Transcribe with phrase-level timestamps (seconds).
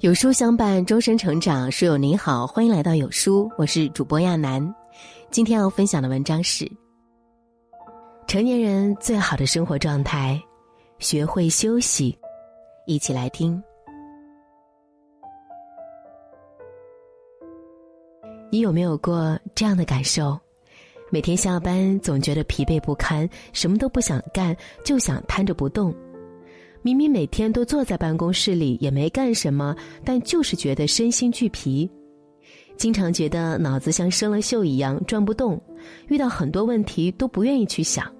[0.00, 1.68] 有书相伴，终身成长。
[1.68, 4.72] 书友您好，欢迎来到有书，我是主播亚楠。
[5.28, 6.70] 今天要分享的文章是：
[8.28, 10.40] 成年人最好的生活状态，
[11.00, 12.16] 学会休息。
[12.86, 13.60] 一起来听。
[18.52, 20.38] 你有没有过这样的感受？
[21.10, 25.92] 每天下班总觉得疲惫不堪，什么都不想干，就想瘫着不动。
[26.82, 29.74] 明明每天都坐在办公室里也没干什么，
[30.04, 31.90] 但就是觉得身心俱疲，
[32.76, 35.60] 经常觉得脑子像生了锈一样转不动，
[36.08, 38.10] 遇到很多问题都不愿意去想。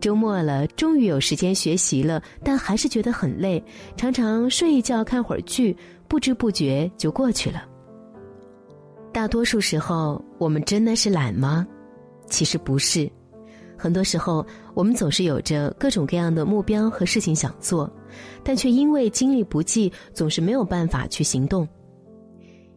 [0.00, 3.62] 周末了，终于有时间学习了，但还是觉得很累，
[3.96, 5.76] 常常睡一觉看会儿剧，
[6.06, 7.64] 不知不觉就过去了。
[9.12, 11.66] 大多数时候，我们真的是懒吗？
[12.28, 13.10] 其实不是。
[13.78, 17.88] 很多时候，我们总是有着各种各样的目标和事情想做，
[18.42, 21.66] 但却因为精力不济，总是没有办法去行动。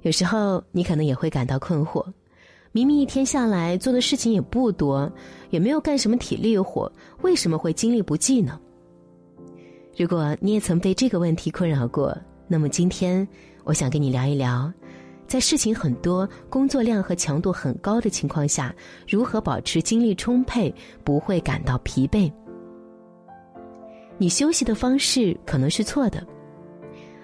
[0.03, 2.05] 有时候，你可能也会感到困惑：
[2.71, 5.11] 明明一天下来做的事情也不多，
[5.49, 6.91] 也没有干什么体力活，
[7.23, 8.59] 为什么会精力不济呢？
[9.97, 13.27] 如果你也曾被这个问题困扰过，那么今天
[13.63, 14.71] 我想跟你聊一聊。
[15.31, 18.75] 在事情很多、工作量和强度很高的情况下，
[19.07, 22.29] 如何保持精力充沛，不会感到疲惫？
[24.17, 26.21] 你休息的方式可能是错的。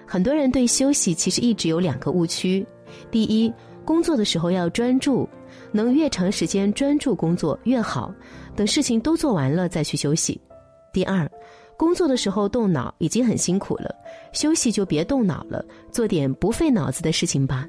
[0.06, 2.66] 很多人对休息其实一直有两个误区：
[3.10, 3.52] 第一，
[3.84, 5.28] 工作的时候要专注，
[5.70, 8.10] 能越长时间专注工作越好，
[8.56, 10.34] 等事情都做完了再去休息；
[10.94, 11.30] 第二，
[11.76, 13.94] 工作的时候动脑已经很辛苦了，
[14.32, 17.68] 休息就别动脑了，做点不费脑子的事情吧。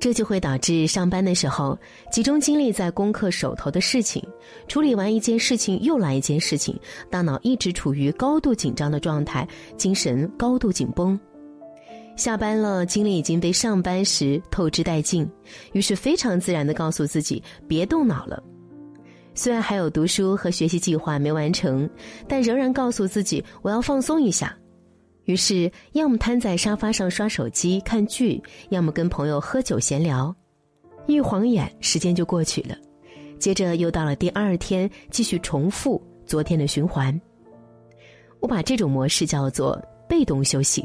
[0.00, 1.76] 这就会导致上班的时候
[2.10, 4.22] 集中精力在攻克手头的事情，
[4.68, 6.78] 处理完一件事情又来一件事情，
[7.10, 11.18] 大脑一直处于高度紧张的状态，精神高度紧绷。
[12.14, 15.28] 下班了，精力已经被上班时透支殆尽，
[15.72, 18.42] 于是非常自然的告诉自己别动脑了。
[19.34, 21.88] 虽然还有读书和学习计划没完成，
[22.26, 24.56] 但仍然告诉自己我要放松一下。
[25.28, 30.34] 于是，要么瘫在沙发上刷手机看剧，要么跟朋友喝酒闲聊，
[31.06, 32.74] 一晃眼时间就过去了。
[33.38, 37.20] 接着又到了第二天，继续重复昨天的循环。
[38.40, 39.78] 我把这种模式叫做
[40.08, 40.82] 被动休息。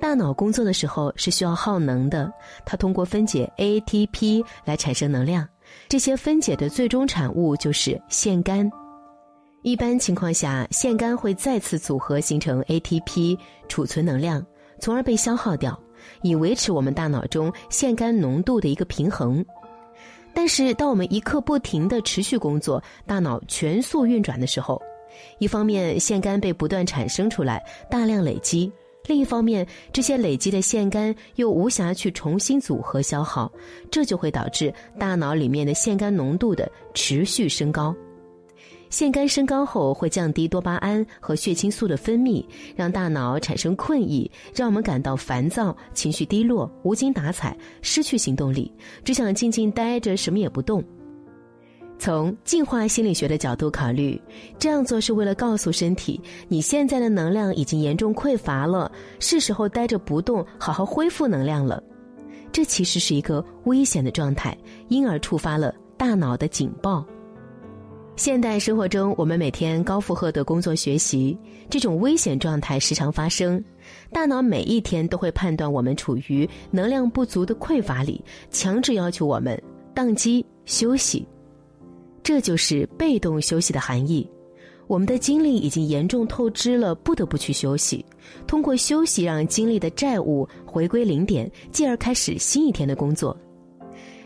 [0.00, 2.32] 大脑工作的时候是需要耗能的，
[2.64, 5.46] 它通过分解 ATP 来产生能量，
[5.86, 8.72] 这些分解的最终产物就是腺苷。
[9.64, 14.44] 一般情况下，腺苷会再次组合形成 ATP，储存能量，
[14.78, 15.76] 从而被消耗掉，
[16.20, 19.42] 以维持我们大脑中腺苷浓度的一个平衡。
[20.34, 24.78] 但是，当我们一刻不停的持续工作，大脑全速运转的时候，
[25.38, 28.70] 一方面腺苷被不断产生出来，大量累积；
[29.06, 33.50] 另一方面，这些累积的腺苷又无暇去重新组合消耗，
[33.90, 37.96] 这就会导致大脑里面的腺苷浓度的持续升高。
[38.94, 42.44] 腺苷升高后会降低多巴胺和血清素的分泌，
[42.76, 48.72] 让大脑产生困意，让我们感到烦躁、情绪低落、无精打采、失去行动力，
[49.02, 50.80] 只想静静待着，什么也不动。
[51.98, 54.22] 从进化心理学的角度考虑，
[54.60, 58.88] 这样做是为了告诉身体，你现在的能量已经严重匮乏了，
[59.18, 61.82] 是时候待着不动，好好恢复能量了。
[62.52, 64.56] 这其实是一个危险的状态，
[64.86, 67.04] 因而触发了大脑的警报。
[68.16, 71.36] 现代生活中，我们每天高负荷的工作学习，
[71.68, 73.62] 这种危险状态时常发生。
[74.12, 79.60] 大脑每一天都会判断我们处于能量不足的匮乏里，强制要求我们
[79.96, 81.26] 宕机休息。
[82.22, 84.26] 这就是被动休息的含义。
[84.86, 88.04] 我们的精力已经严重透支了，不得不去休息。
[88.46, 93.36] 通过休息，让精力的债务回归零点，继而开始新一天的工作。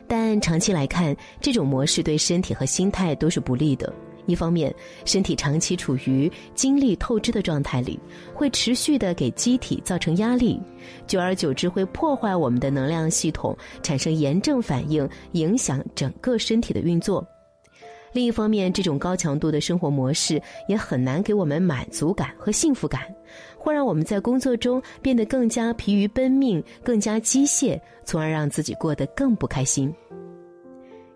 [0.08, 3.92] 但长期来看，这种模式对身体和心态都是不利的。
[4.26, 4.74] 一方面，
[5.06, 7.98] 身体长期处于精力透支的状态里，
[8.34, 10.60] 会持续的给机体造成压力，
[11.06, 17.26] 久而久之会破坏我们的能量系统，产生炎症反应，影响整个身体的运作。
[18.12, 23.02] 另一方面，这种高强度的生活模式也很难给我们满足感和幸福感，
[23.56, 29.94] 会让我们在工作中变得更加疲于奔命，更加机械，从而让自己过得更不开心。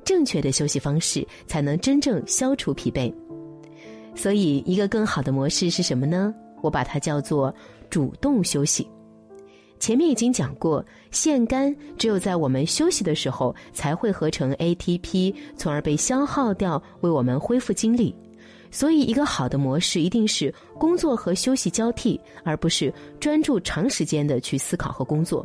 [0.05, 3.12] 正确的休息方式才能真正消除疲惫。
[4.15, 6.35] 所以，一个更好的模式是什么呢？
[6.61, 7.55] 我把它叫做
[7.89, 8.87] 主动休息。
[9.82, 18.14] 前面已经讲过，腺苷只有在我们休息的时候才会合成 ATP，从而被消耗掉，为我们恢复精力。
[18.70, 25.44] 所以，一个好的模式一定是工作和休息交替，而不是专注长时间的去思考和工作。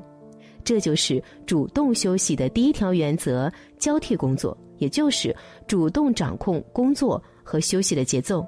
[0.63, 5.35] 这就是主动休息的第一条原则：交替工作，也就是
[5.65, 8.45] 主动掌控工作和休息的节奏。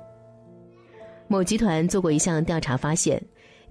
[1.27, 3.19] 某集团做过一项调查，发现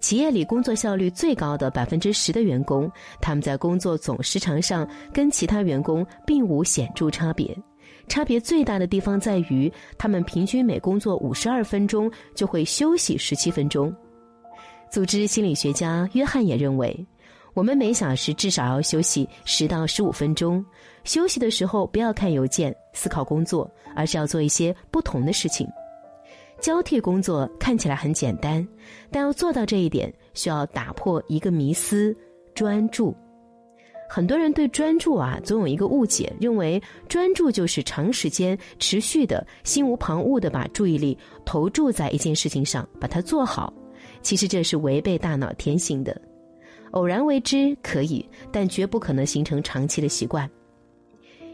[0.00, 2.90] 企业里工作效率最高的百分之十的员工，
[3.20, 7.56] 他们在工作总时长上跟其他员工并无显著差别。
[8.06, 13.94] 差别最大的地方在于，他们平均每工作五十二分钟就会休息十七分钟。
[14.90, 17.06] 组织心理学家约翰也认为，
[17.52, 20.64] 我们每小时至少要休息十到十五分钟。
[21.04, 25.68] 休息的时候不要看邮件、思考工作，而是要做一些不同的事情。
[26.60, 28.66] 交替工作看起来很简单，
[29.10, 32.16] 但要做到这一点，需要打破一个迷思：
[32.54, 33.14] 专注。
[34.10, 43.72] 很多人对专注啊，总有一个误解，认为专注就是长时间、持续的、心无旁骛的把注意力投注在一件事情上，把它做好。
[44.22, 46.18] 其实这是违背大脑天性的。
[46.92, 50.48] 偶然为之可以，但绝不可能形成长期的习惯。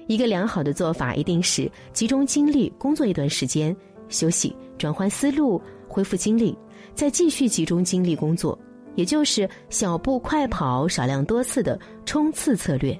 [0.06, 3.76] 一个良好的做法一定是集中精力工作一段时间，
[4.08, 6.56] 休息、转换思路、恢复精力，
[6.94, 8.58] 再继续集中精力工作。
[8.96, 11.76] 也就是小步快跑、少量多次的
[12.06, 12.96] 冲刺策略。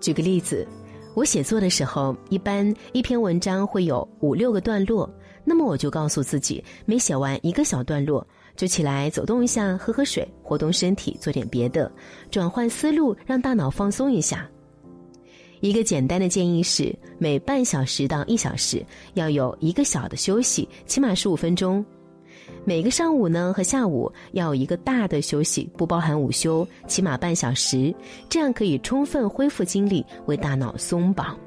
[0.00, 0.66] 举个例子，
[1.14, 5.08] 我写作的时候，一般一篇文章会有五六个段落，
[5.44, 8.26] 那么我就告诉自己，每写完一个小段落，
[8.56, 11.92] 就起来走动一下，喝喝水，活动身体，做点别的，
[12.30, 14.48] 转换思路，让大脑放松一下。
[15.60, 18.84] 一个简单的建议是，每半小时到一小时
[19.14, 21.84] 要有一个小的休息，起码十五分钟。
[22.64, 27.94] 每个上午呢和下午要有一个大的休息，不包含午休，起码半小时，
[28.28, 31.38] 这样可以充分恢复精力，为大脑松绑。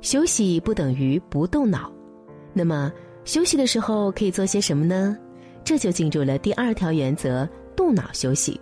[0.00, 1.90] 休息不等于不动脑，
[2.52, 2.92] 那么
[3.24, 5.16] 休息的时候可以做些什么呢？
[5.64, 8.60] 这就进入了第二条原则：动脑休息。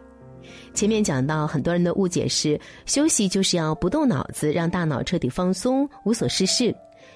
[0.75, 6.75] 前面讲到，很多人的误解是，休息就是要不动脑子，让大脑彻底放松，无所事事。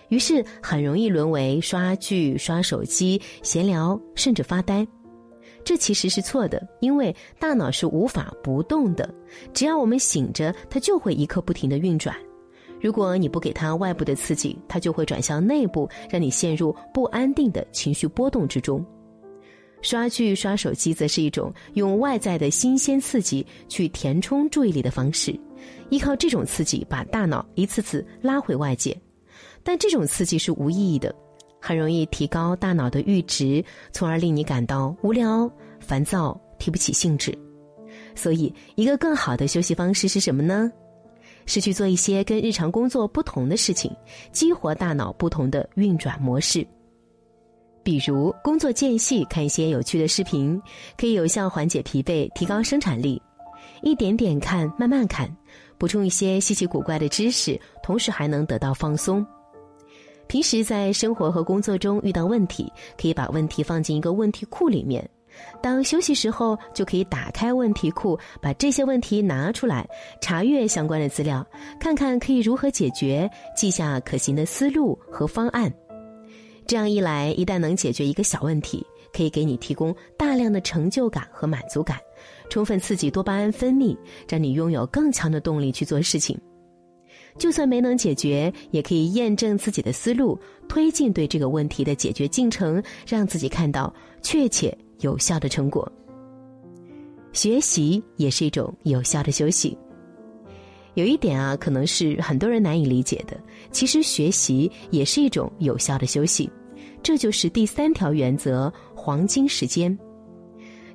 [0.08, 4.86] 于是很容易沦为刷剧、刷手机、闲聊，甚至发呆。
[5.64, 9.12] 这其实是错的，因为大脑是无法不动的。
[9.52, 12.14] 只要我们醒着，它就会一刻不停的运转。
[12.80, 18.84] 如果你不给它外部的刺激，它就会转向内部，让你陷入不安定的情绪波动之中。
[19.86, 25.38] 刷剧、刷手机，则是一种用外在的新鲜刺激去填充注意力的方式，
[25.90, 29.00] 依靠这种刺激把大脑一次次拉回外界。
[29.62, 31.14] 但这种刺激是无意义的，
[31.60, 35.48] 很容易提高大脑的阈值，从而令你感到无聊、
[35.78, 37.32] 烦躁、提不起兴致。
[38.16, 40.68] 所以，一个更好的休息方式是什么呢？
[41.46, 43.94] 是去做一些跟日常工作不同的事情，
[44.32, 46.66] 激活大脑不同的运转模式。
[47.86, 50.60] 比如，工作间隙看一些有趣的视频，
[50.98, 53.22] 可以有效缓解疲惫，提高生产力。
[53.80, 55.30] 一点点看，慢慢看，
[55.78, 59.24] 补充一些稀奇古怪的知识，同时还能得到放松。
[60.26, 62.68] 平时在生活和工作中遇到问题，
[63.00, 65.08] 可以把问题放进一个问题库里面。
[65.62, 69.88] 当休息时候，就可以打开问题库，把这些问题拿出来，
[70.20, 71.46] 查阅相关的资料，
[71.78, 75.72] 看看可以如何解决，记下可行的思路和方案。
[76.66, 81.98] 这样一来，一旦能解决一个小问题，可以给你提供大量的成就感和满足感，
[82.50, 83.96] 充分刺激多巴胺分泌，
[84.28, 86.38] 让你拥有更强的动力去做事情。
[87.38, 95.90] 就算没能解决，也可以验证自己的思路，推进对这个问题的解决进程，让自己看到确切有效的成果。
[97.32, 99.76] 学习也是一种有效的休息。
[100.96, 103.38] 有一点啊，可能是很多人难以理解的，
[103.70, 106.50] 其实学习也是一种有效的休息。
[107.02, 109.96] 这就是第三条原则：黄金时间。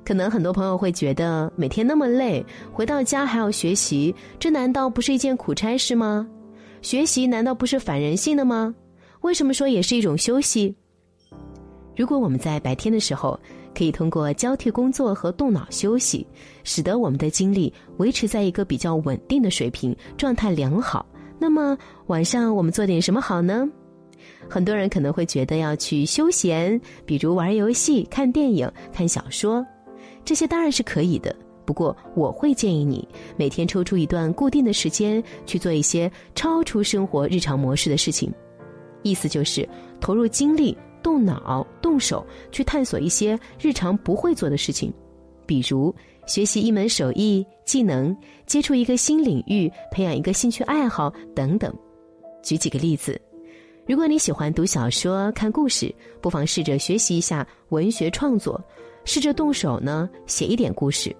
[0.04, 6.28] 可能很多朋友会觉得每天那么累，回到家还要学习，这难道不是一件苦差事吗？
[6.82, 8.74] 学习难道不是反人性的吗？
[9.20, 10.74] 为什么说也是一种休息？
[11.94, 13.38] 如果我们在白天的时候
[13.74, 16.26] 可以通过交替工作和动脑休息，
[16.64, 21.04] 使得我们的精力维持在一个比较稳定的水平，状态良好，
[21.38, 21.76] 那么
[22.06, 23.68] 晚上我们做点什么好呢？
[24.48, 29.64] 很多人可能会觉得要去休闲，比如玩游戏、看电影、看小说。
[30.24, 38.32] 这些当然是可以的，不过我会建议你每天抽出一段固定的时间去做一些超出生活日常模式的事情，
[39.02, 39.68] 意思就是
[40.00, 44.92] 投入精力、动脑、动手去探索一些日常不会做的事情，
[45.46, 45.94] 比如
[46.26, 48.16] 学习一门手艺技能、
[48.46, 51.74] 接触一个新领域、培养一个兴趣爱好等等。
[52.42, 53.20] 举几个例子，
[53.86, 58.60] 如果你喜欢读小说、看故事，不妨试着学习一下文学创作，
[59.04, 61.14] 试着动手呢写一点故事。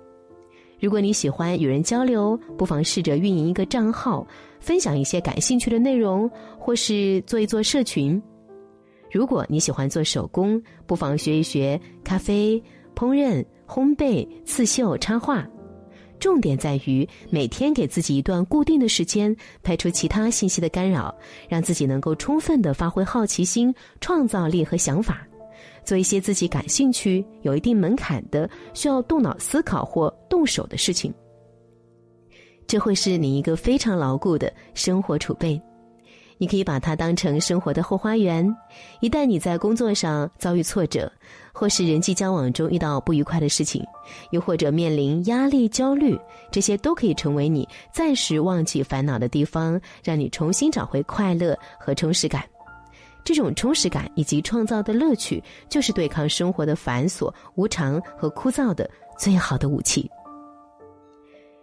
[0.80, 4.26] 如果你喜欢与人交流，不妨试着运营一个账号，
[4.58, 8.20] 分享一些感兴趣的内容，或是做一做社群。
[9.12, 12.60] 如果你喜欢做手工，不妨学一学咖啡、
[12.96, 15.46] 烹饪、烘焙、刺绣、插画。
[16.18, 21.14] 重点在于每天给自己一段固定的时间，排除其他信息的干扰，
[21.46, 25.26] 让自己能够充分的发挥好奇心、创造力和想法，
[25.84, 31.12] 做一些自己感兴趣、有一定门槛的、需要动脑思考或动手的事情。
[32.66, 35.60] 这会是你一个非常牢固的生活储备。
[36.42, 38.44] 你可以把它当成生活的后花园。
[38.98, 41.08] 一旦你在工作上遭遇挫折，
[41.52, 43.80] 或是人际交往中遇到不愉快的事情，
[44.32, 46.18] 又或者面临压力、焦虑，
[46.50, 52.42] 这些都可以成为你暂时忘记烦恼的地方，让你重新找回快乐和充实感。
[53.22, 60.10] 这种充实感以及创造的乐趣，就是对抗生活的繁琐、无常和枯燥的最好的武器。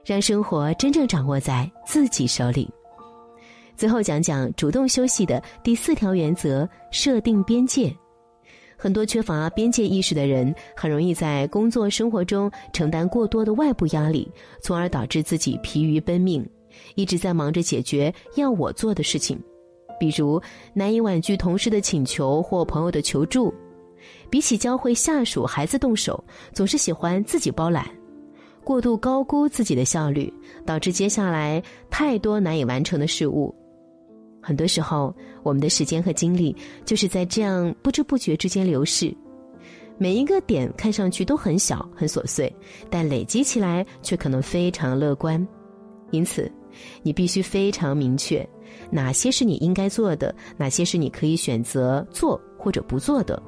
[0.05, 2.71] 让生活真正掌握在自己手里。
[3.79, 7.89] 最后讲讲主动休息的第四条原则：设定边界。
[8.75, 14.29] 很多缺乏边界意识的人，很容易在工作生活中承担过多的外部压力，
[14.61, 16.45] 从而导致自己疲于奔命，
[16.95, 19.41] 一直在忙着解决要我做的事情，
[19.97, 20.41] 比如
[20.73, 23.53] 难以婉拒同事的请求或朋友的求助。
[24.29, 26.21] 比起教会下属、孩子动手，
[26.51, 27.89] 总是喜欢自己包揽，
[28.61, 30.33] 过度高估自己的效率，
[30.65, 33.55] 导致接下来太多难以完成的事物。
[34.41, 36.55] 很多时候，我们的时间和精力
[36.85, 39.15] 就是在这样不知不觉之间流逝。
[39.97, 42.53] 每一个点看上去都很小、很琐碎，
[42.89, 45.45] 但累积起来却可能非常乐观。
[46.11, 46.51] 因此，
[47.03, 48.47] 你必须非常明确
[48.89, 53.41] 哪些是你应该做的，哪些是你可以选择做或者不做的，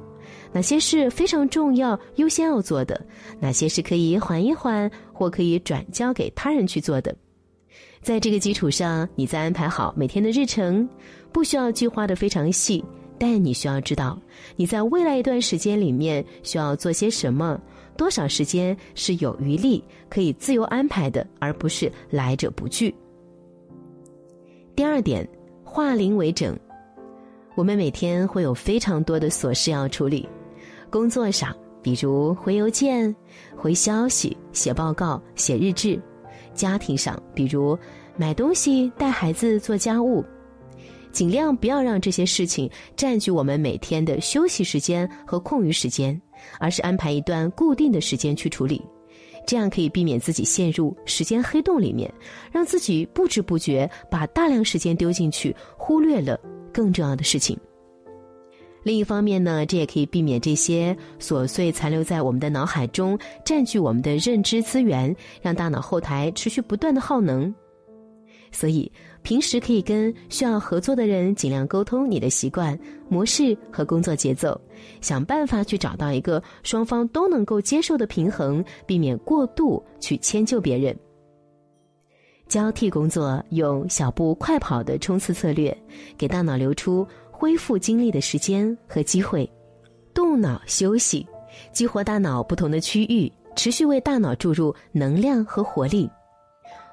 [0.52, 3.04] 哪些是非常重要、优先要做的，
[3.40, 7.16] 哪些是可以缓一缓或可以转交给他人去做的。
[8.00, 10.88] 在这个基础上，你再安排好每天的日程，
[11.30, 12.84] 不需要计划的非常细，
[13.18, 14.20] 但你需要知道
[14.56, 17.60] 你在未来一段时间里面需要做些什么，
[17.96, 22.92] 多少时间是有余力可以自由安排的，而不是来者不拒。
[24.74, 25.28] 第二点，
[25.62, 26.58] 化零为整。
[27.54, 30.28] 我们每天会有非常多的琐事要处理，
[30.90, 33.14] 工作上，比如回邮件、
[33.54, 36.00] 回消息、写报告、写日志。
[36.54, 37.78] 家庭上，比如
[38.16, 40.24] 买东西、带孩子、做家务，
[41.10, 46.20] 尽量不要让这些事情占据我们每天的休息时间和空余时间，
[46.58, 48.82] 而是安排一段固定的时间去处理，
[49.46, 52.12] 这样可以避免自己陷入时间黑洞里面，
[52.50, 56.38] 让自己不知不觉把大量时间丢进去，忽略了
[56.72, 57.58] 更重要的事情。
[58.82, 67.54] 另一方面呢，这也可以避免这些琐碎残留在我们的脑海中，占据我们的认知资源，让大脑后台持续不断的耗能。
[68.50, 68.90] 所以，
[69.22, 74.60] 平时可以跟需要合作的人尽量沟通你的习惯模式和工作节奏，
[75.00, 80.94] 想办法去找到一个双方都能够接受的平衡，避免过度去迁就别人。
[82.46, 85.74] 交替工作，用小步快跑的冲刺策略，
[86.18, 87.06] 给大脑留出。
[87.42, 89.50] 恢复精力的时间和机会，
[90.14, 91.26] 动脑休息，
[91.72, 96.08] 激活大脑不同的区域，持续为大脑注入能量和活力。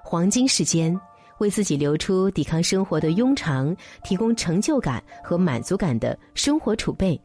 [0.03, 0.99] 黄金时间，
[1.37, 7.21] 为自己留出抵抗生活的庸常，提供成就感和满足感的生活储备。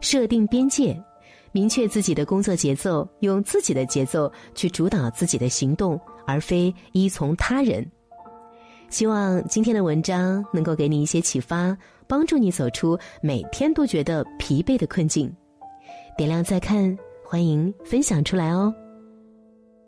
[0.00, 1.00] 设定边界，
[1.52, 5.96] 明确自己的工作节奏，用自己的节奏去主导自己的行动，
[6.26, 7.88] 而非依从他人。
[8.90, 11.76] 希望今天的文章能够给你一些启发。
[12.10, 15.30] 帮助你走出每天都觉得疲惫的困境，
[16.16, 18.74] 点亮再看，欢迎分享出来哦。